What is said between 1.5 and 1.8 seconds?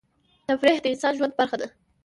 ده.